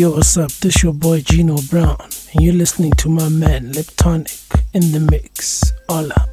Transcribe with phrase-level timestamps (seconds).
[0.00, 0.50] Yo, what's up?
[0.62, 5.74] This your boy Gino Brown, and you're listening to my man LebtoniQ in the mix.
[5.90, 6.26] Hola.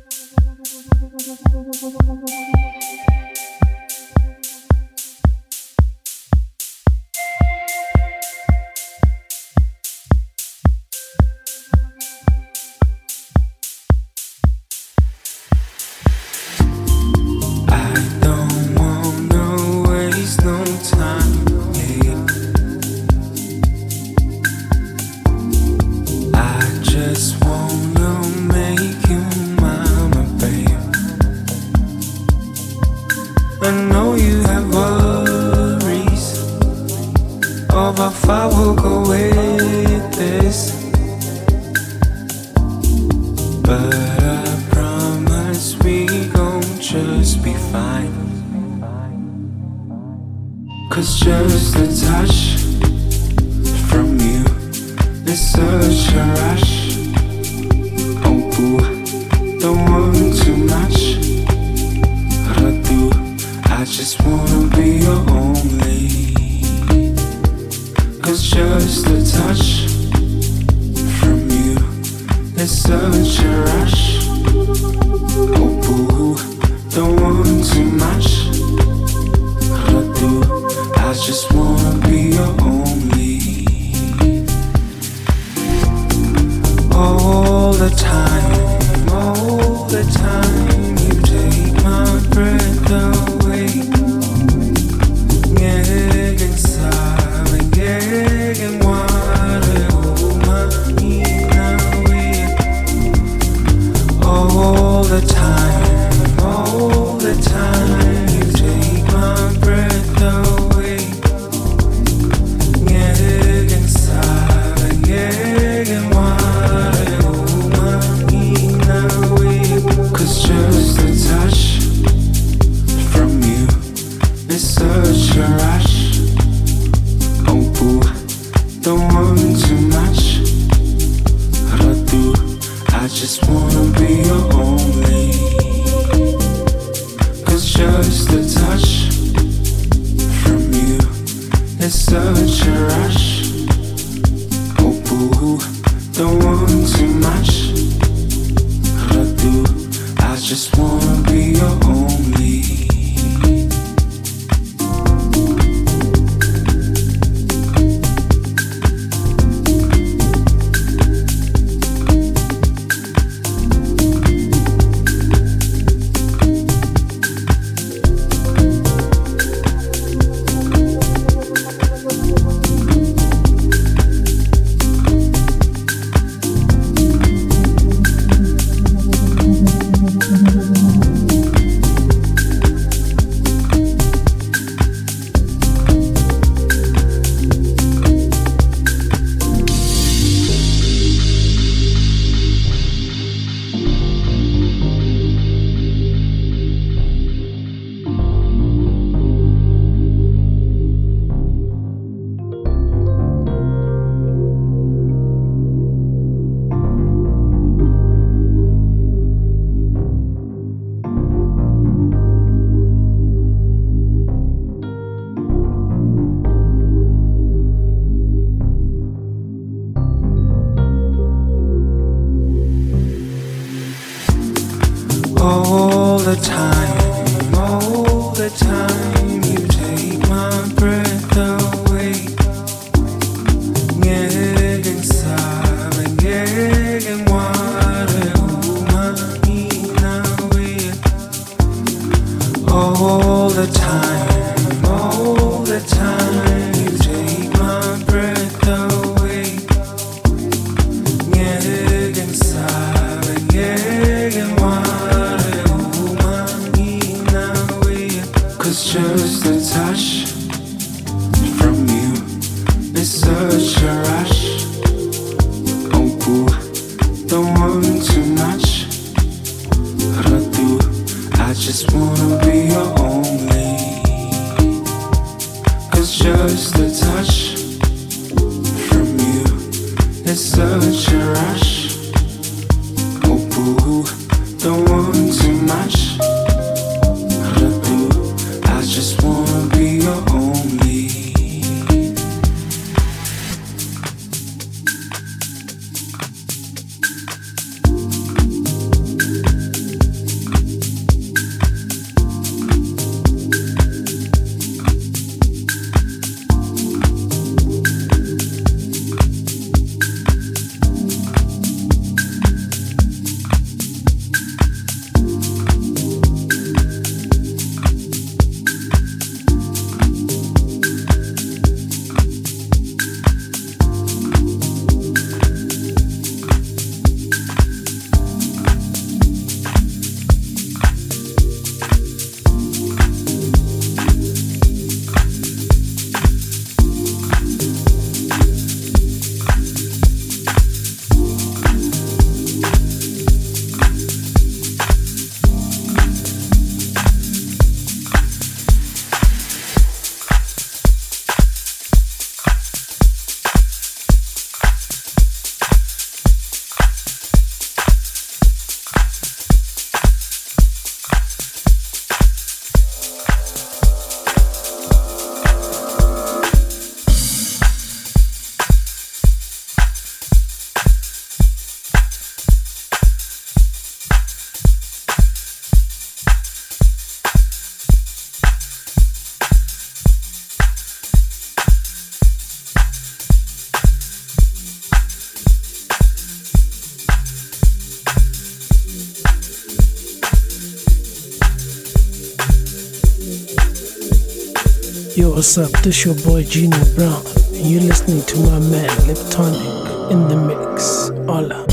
[395.18, 395.72] Yo, what's up?
[395.82, 401.10] This your boy Gino Brown, you're listening to my man LebtoniQ in the mix.
[401.26, 401.66] Hola.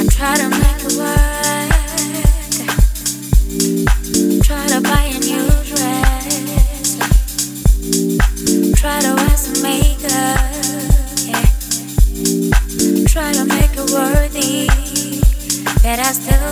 [0.00, 1.68] I try to make it work.
[4.42, 6.96] Try to buy a new dress.
[8.80, 10.40] Try to wear some makeup.
[11.28, 11.52] Yeah.
[13.08, 14.70] Try to make it worthy.
[15.84, 16.48] I still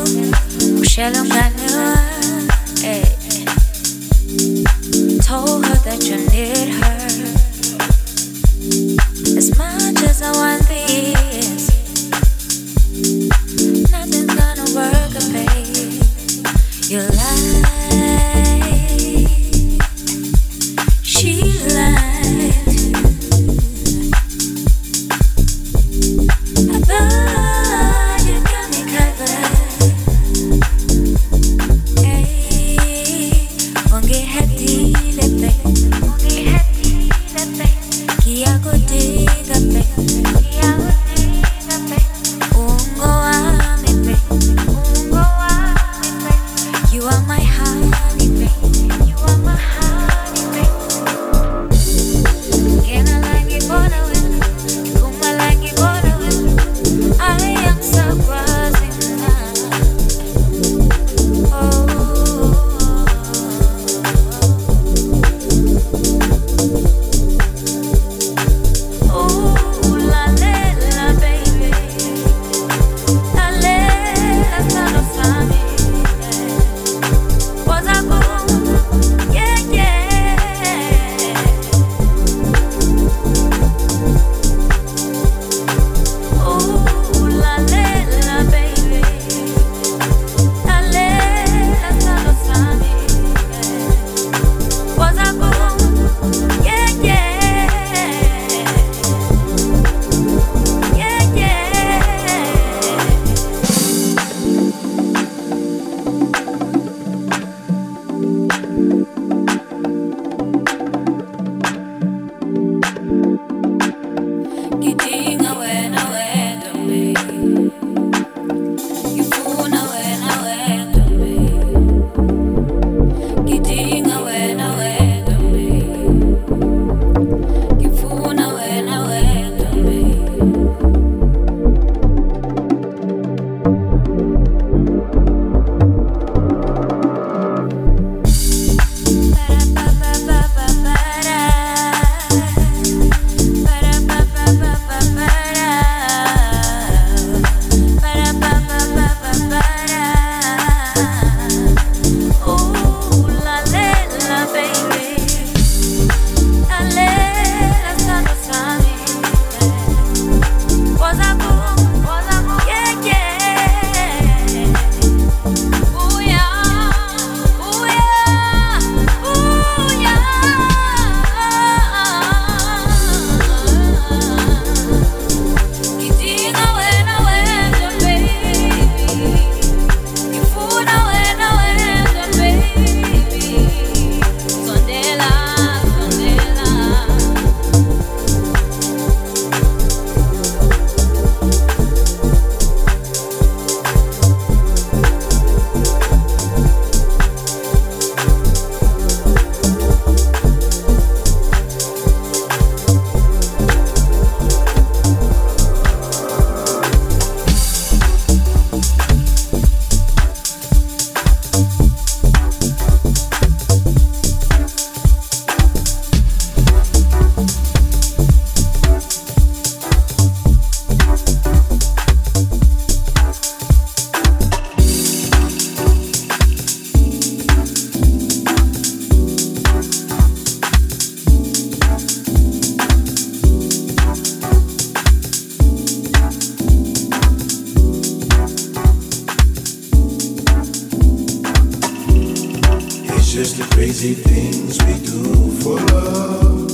[243.96, 246.68] crazy things we do for love.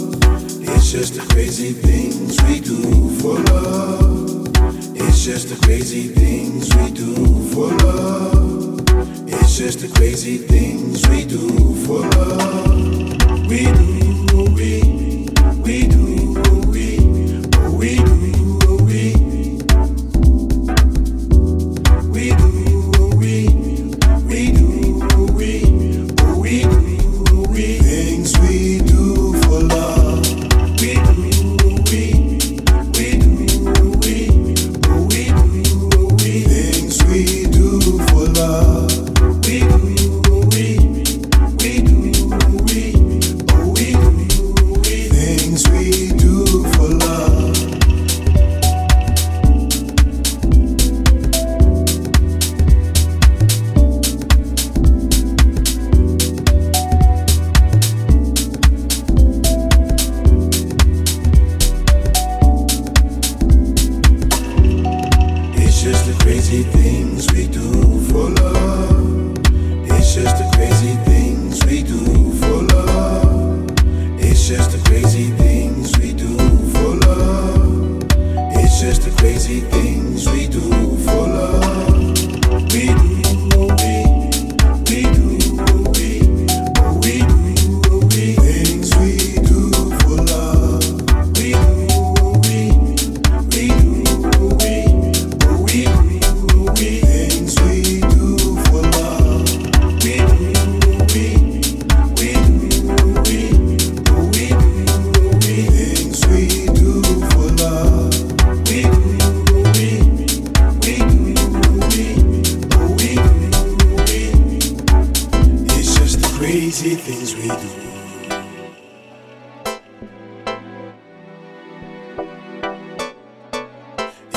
[0.60, 4.48] It's just the crazy things we do for love.
[4.96, 7.14] It's just the crazy things we do
[7.54, 8.80] for love.
[9.28, 11.46] It's just the crazy things we do
[11.86, 13.46] for love.
[13.46, 14.91] We do, we,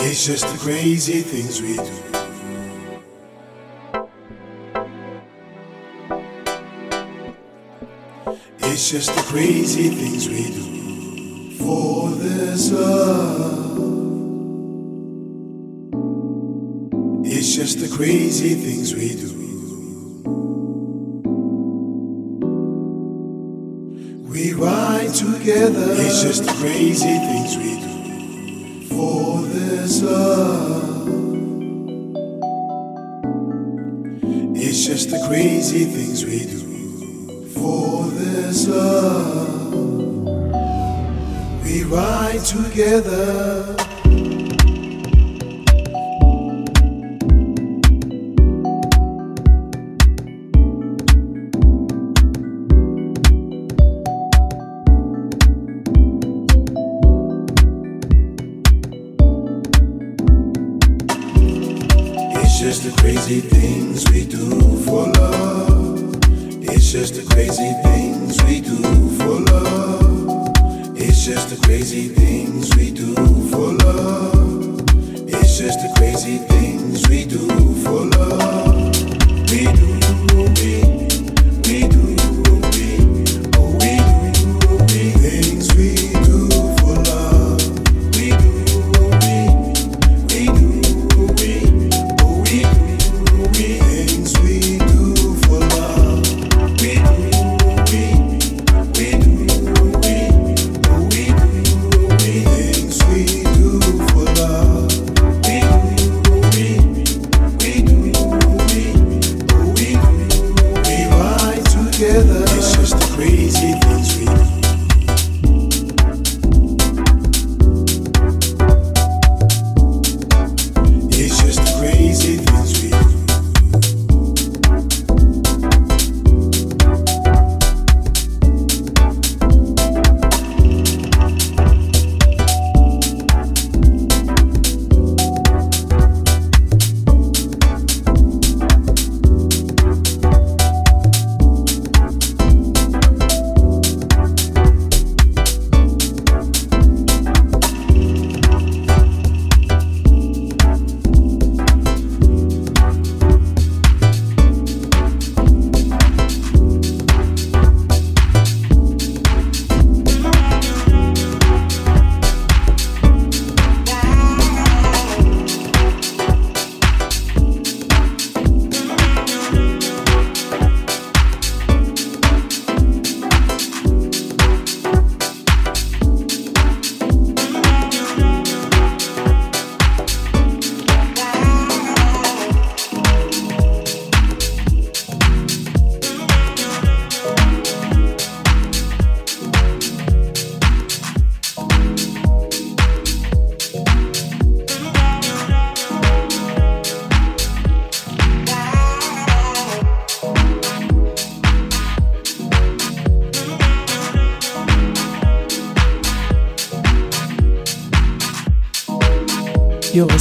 [0.07, 1.83] It's just the crazy things we do.
[8.59, 13.79] It's just the crazy things we do for this love.
[17.25, 19.33] It's just the crazy things we do.
[24.29, 25.93] We ride together.
[25.97, 27.94] It's just the crazy things we do
[30.05, 31.07] love.
[34.55, 39.73] It's just the crazy things we do for this love.
[41.63, 43.84] We ride together.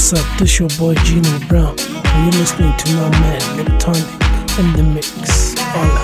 [0.05, 0.39] What's up?
[0.39, 5.59] This your boy Gino Brown, and you're listening to my man LebtoniQ in the mix.
[5.75, 6.04] All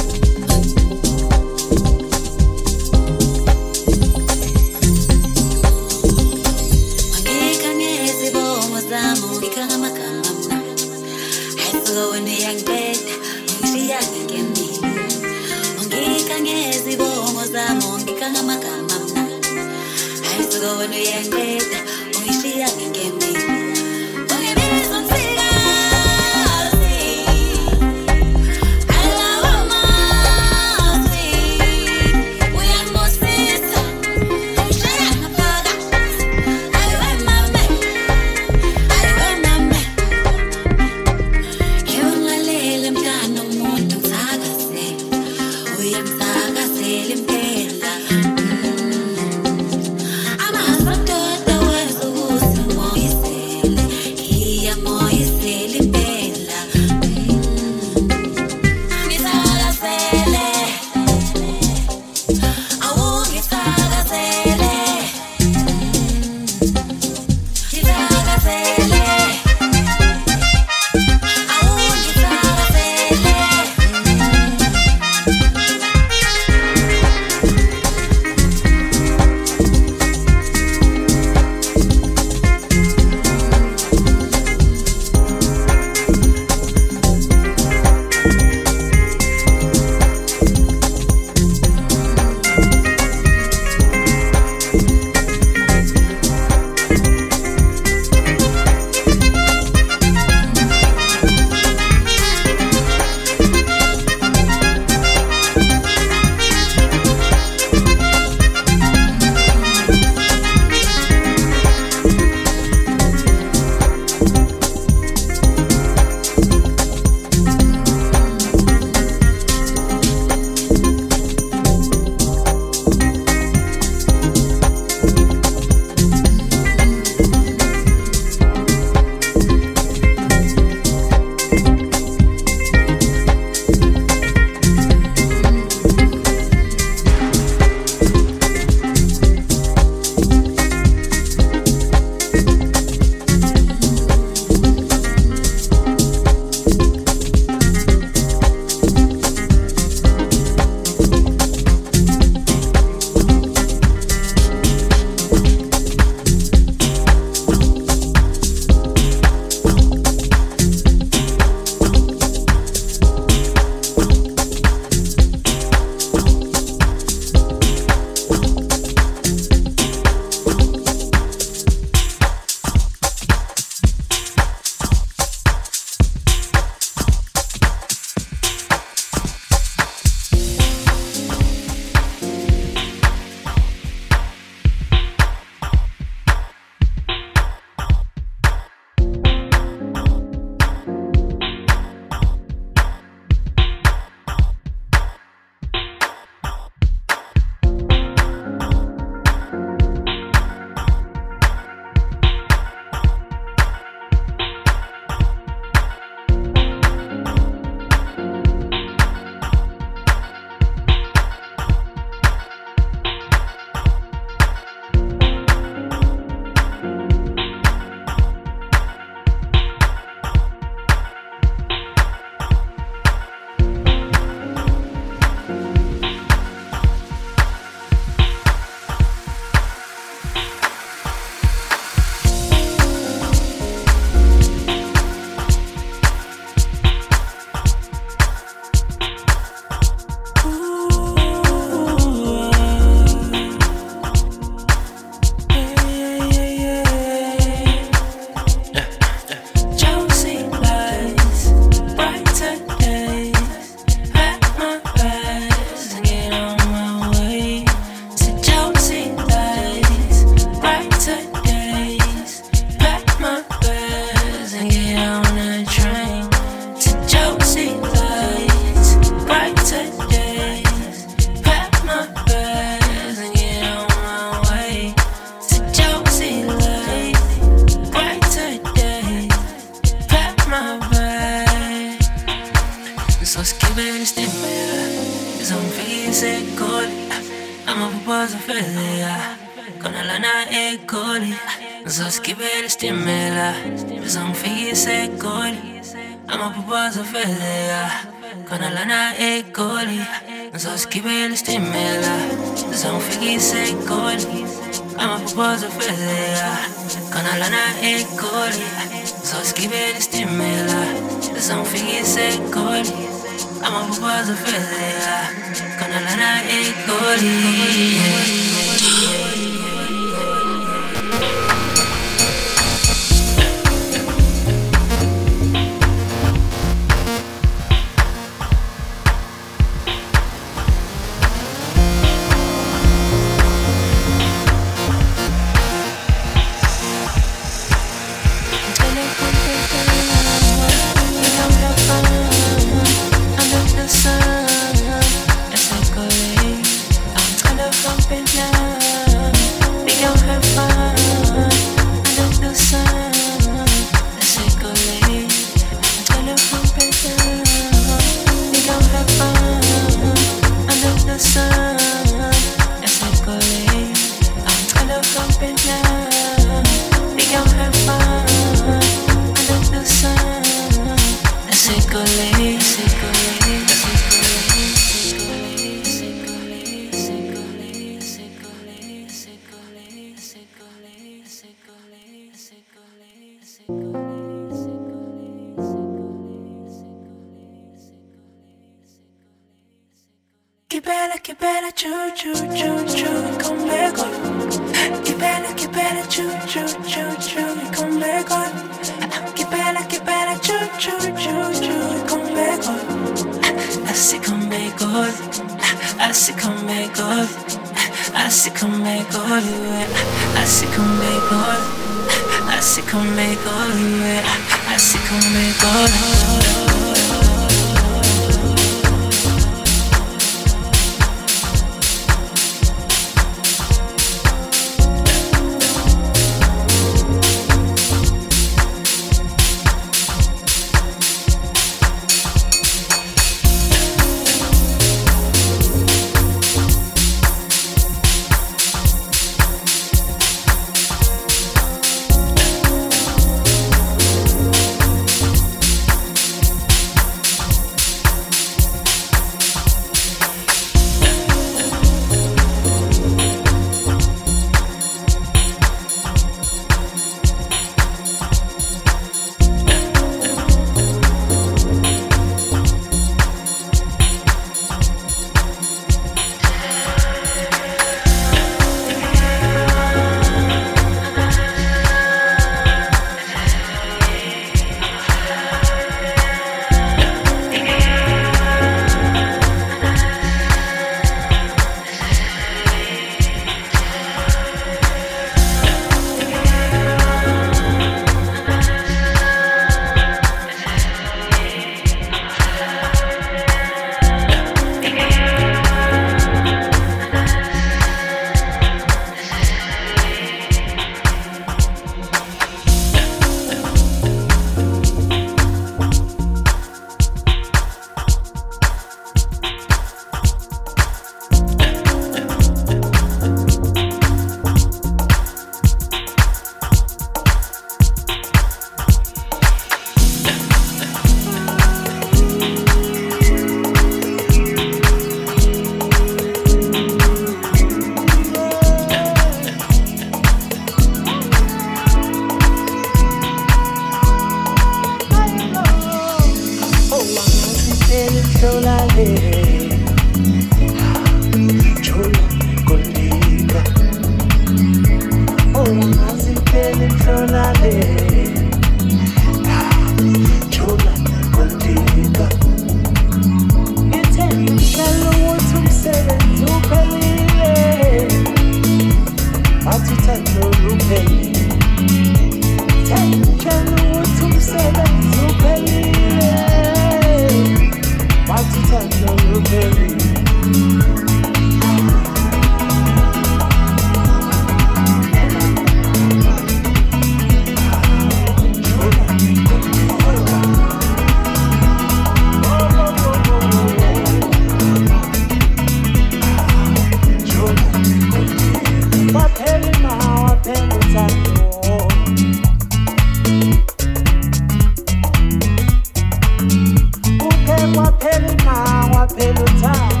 [597.79, 600.00] waphela ima waphela uthando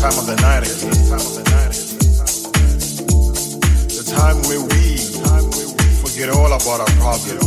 [0.00, 0.80] time of the night is.
[4.00, 4.96] The time where we
[6.00, 7.44] forget all about our problems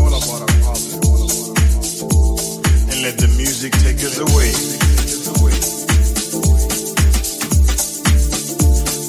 [2.93, 4.53] and let the music take us away.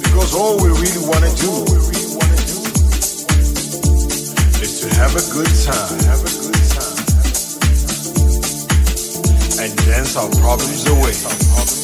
[0.01, 1.53] Because all we really want to do
[4.64, 6.97] is to have a good time, have a good time,
[9.61, 11.84] and dance our problems away.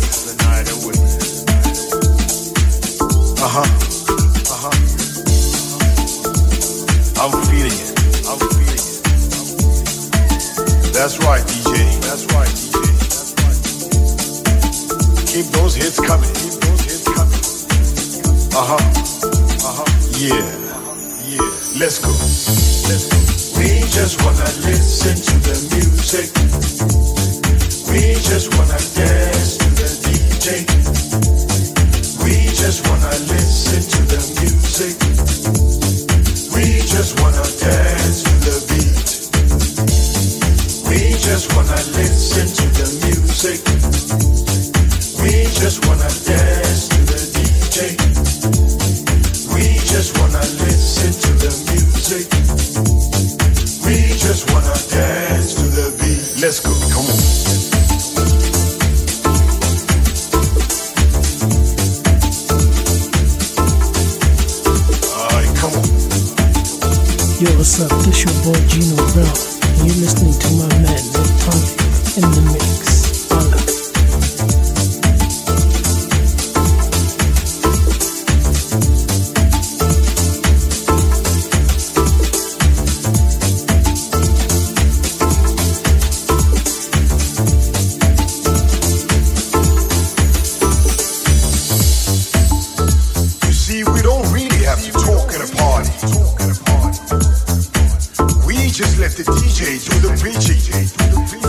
[99.11, 100.55] Let the DJ do the preaching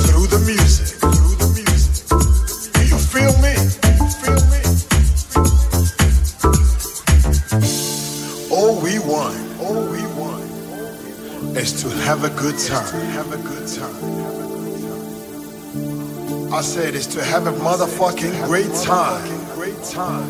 [0.02, 0.98] through the music.
[2.72, 3.54] Do you feel me?
[8.50, 10.42] All we want, all we want,
[11.56, 13.06] is to have a good time.
[13.12, 13.94] Have a good time.
[16.52, 19.22] I said is to have a motherfucking great time.
[19.54, 20.26] Great time.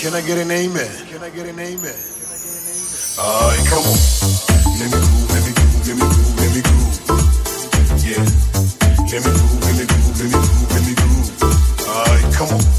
[0.00, 1.06] Can I get an amen?
[1.08, 1.94] Can I get an amen?
[3.18, 5.03] All right, come on.
[9.14, 11.42] Let me groove, let me groove, let me groove, let me groove.
[11.88, 12.73] All right, come on.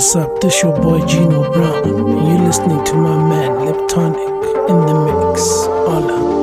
[0.00, 0.40] What's up?
[0.40, 4.94] This your boy Gino Brown, you're listening to my man LebtoniQ in the
[5.28, 5.42] mix.
[5.66, 6.39] Hola.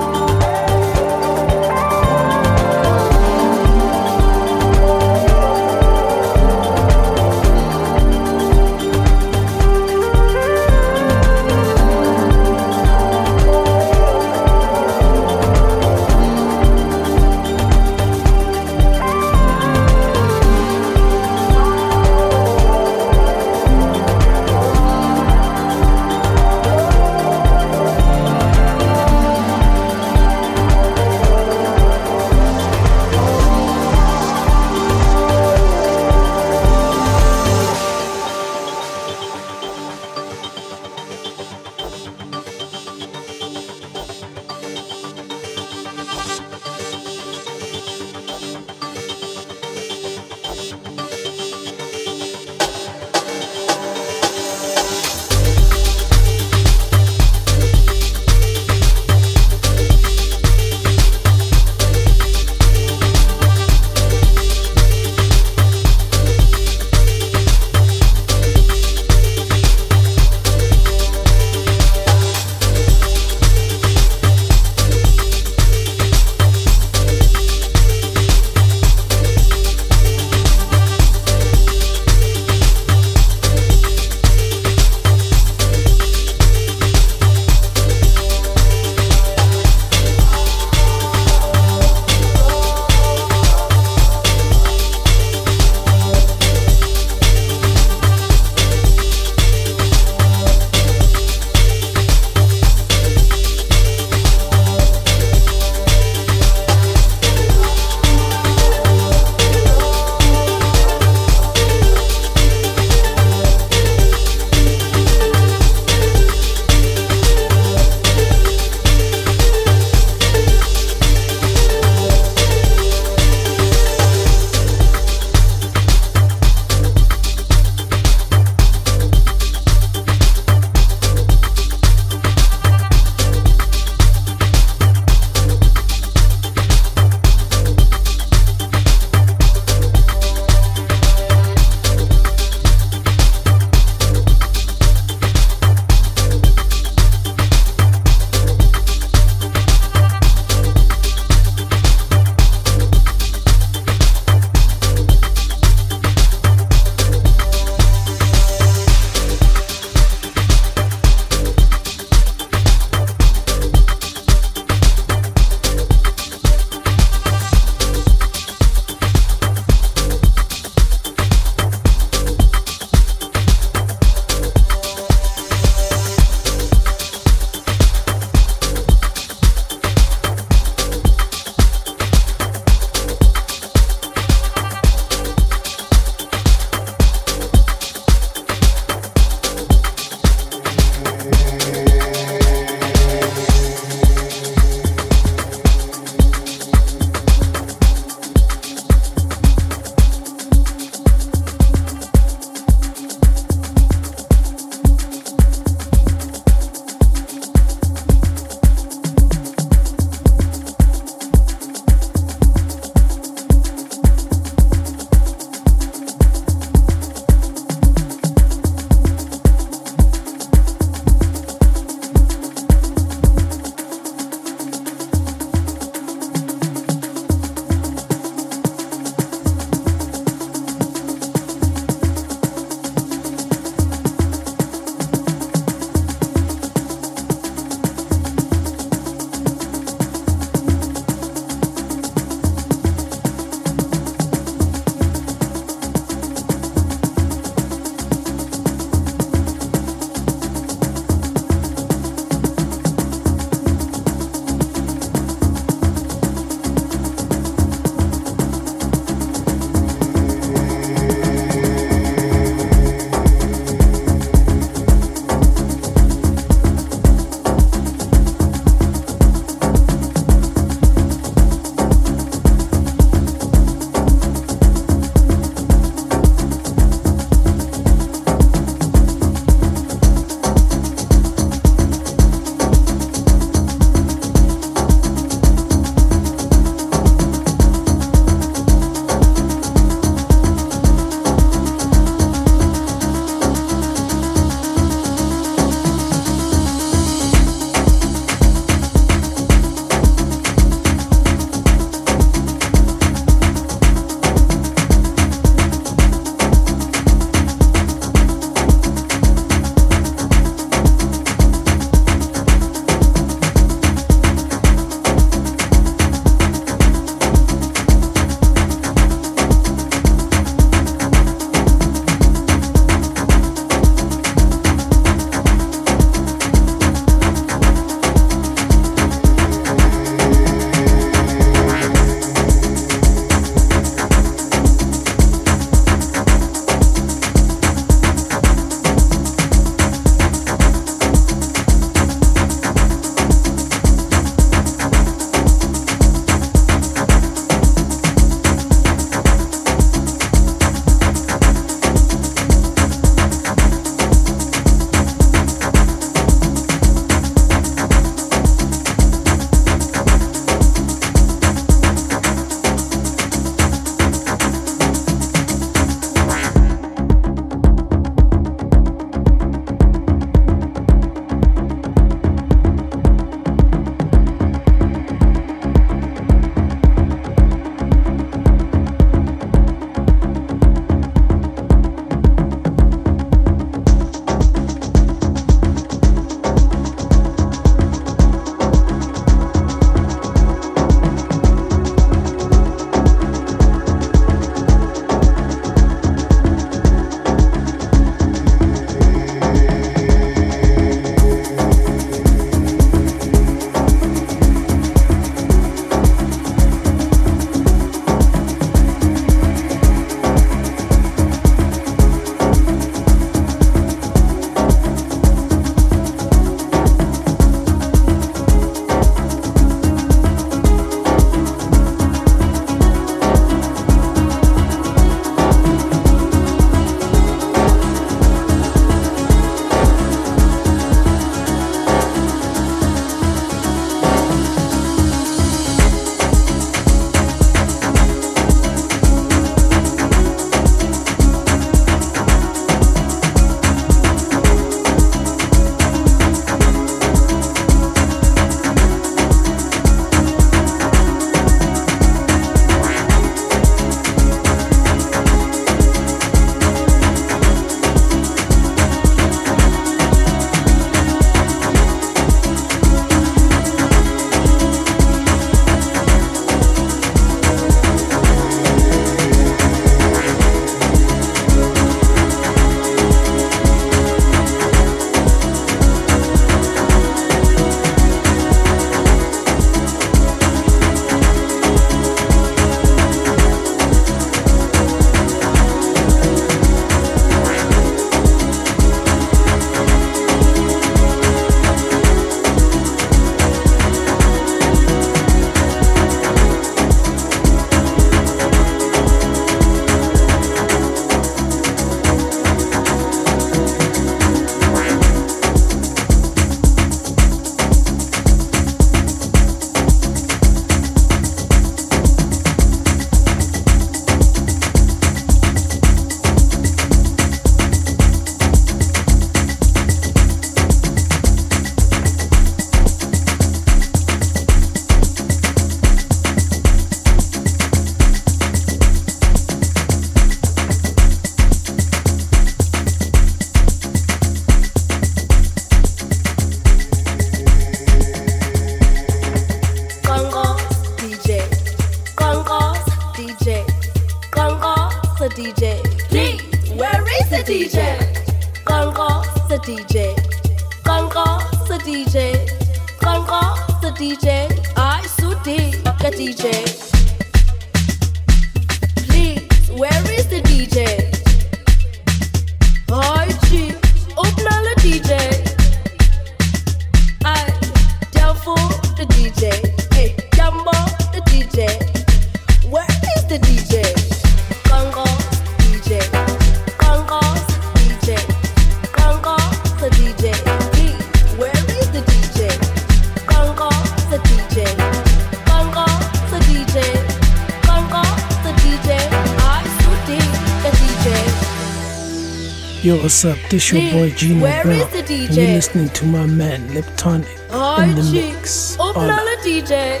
[593.52, 594.80] This your boy Gino where Brown.
[594.80, 598.32] is the And you're listening to my man LebtoniQ Hi, in the G.
[598.32, 598.80] mix.
[598.80, 600.00] Open all the DJ.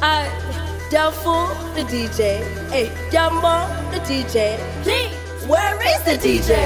[0.00, 0.30] I
[0.90, 2.40] Jumbo the DJ.
[2.70, 4.56] Hey, Jumbo the DJ.
[4.82, 5.12] Please,
[5.46, 6.56] where is the DJ?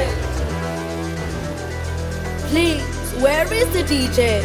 [2.50, 2.86] Please,
[3.20, 4.40] where is the DJ?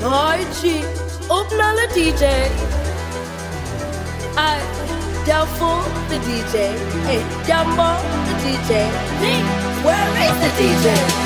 [0.00, 0.82] Hi, G.
[1.28, 2.48] Open all the DJ.
[4.34, 6.74] I Jumbo the DJ.
[7.06, 7.94] Hey, Jumbo
[8.26, 8.90] the DJ.
[9.84, 10.50] Where is the?
[10.58, 11.21] DJ,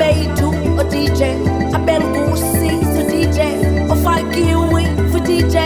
[0.00, 0.48] babethu
[0.80, 1.20] a DJ
[1.76, 3.38] abengusi the DJ
[3.92, 5.56] ofakiwi for DJ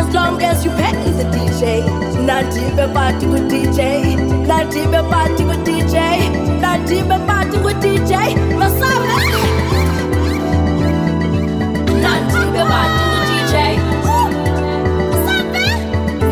[0.00, 1.62] as long as you pay the DJ
[2.28, 3.78] nanti bebati ku DJ
[4.50, 5.96] nanti bebati ku DJ
[6.64, 8.12] nanti bebati ku DJ
[8.60, 9.16] masabe
[12.04, 13.54] nanti bebati ku DJ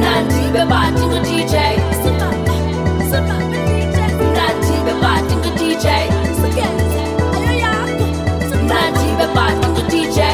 [0.04, 1.54] nanti bebati ku DJ
[4.36, 5.86] nanti bebati ku DJ
[9.30, 10.29] bebati ku DJ DJ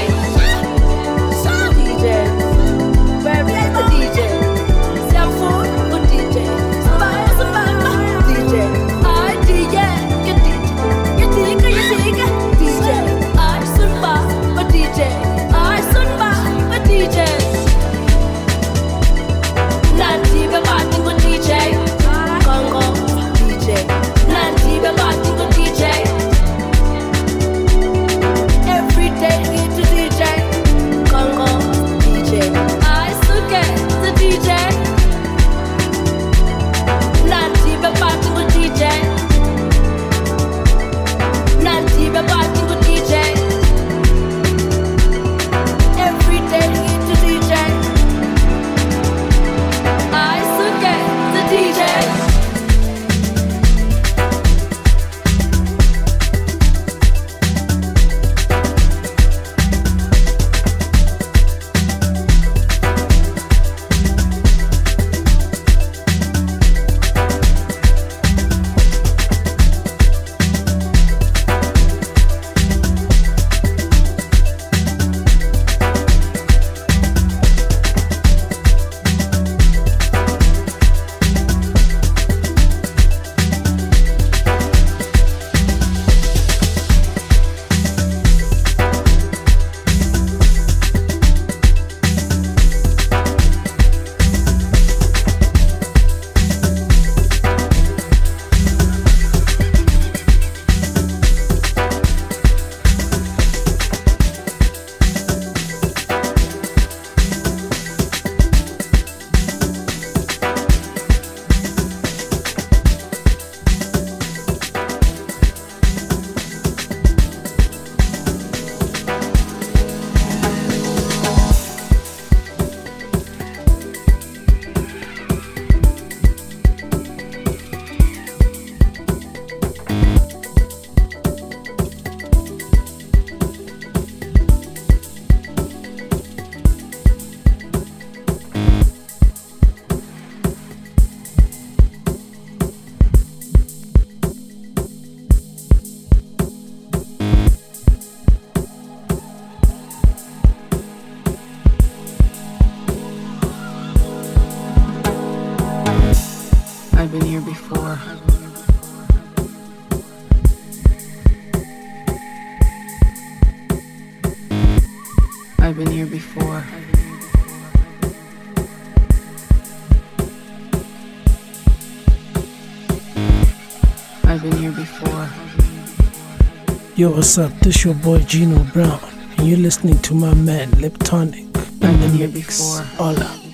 [176.97, 177.53] Yo, what's up?
[177.61, 178.99] This your boy Gino Brown,
[179.36, 182.59] and you're listening to my man LebtoniQ I've in the mix.
[182.59, 182.80] before.
[182.97, 183.38] Hola.
[183.42, 183.45] And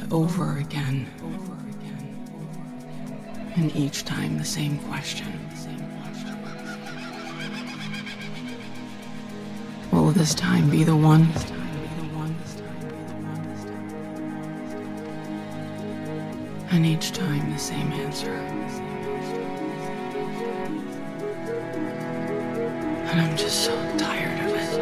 [0.00, 1.08] and over again.
[1.22, 3.52] Over again.
[3.56, 5.26] And each time the same question.
[9.92, 11.28] Will this time be the one?
[16.70, 18.32] And each time the same answer.
[23.08, 24.80] And I'm just so tired of it.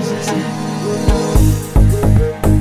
[0.00, 1.71] Is this it?
[2.04, 2.51] I've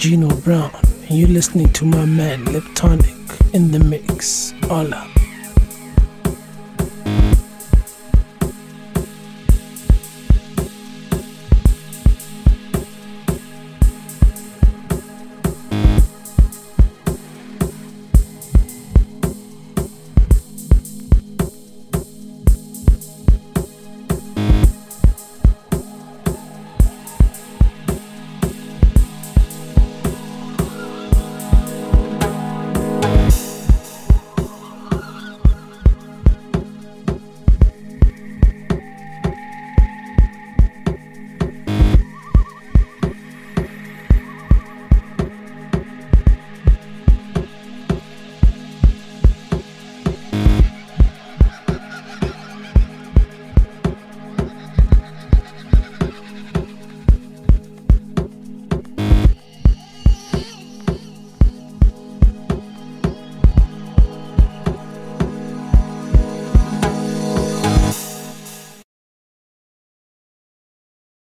[0.00, 0.70] Gino Brown,
[1.08, 4.09] and you're listening to my man LebtoniQ in the mix.